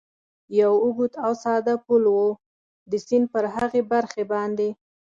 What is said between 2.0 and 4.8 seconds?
و، د سیند پر هغې برخې باندې.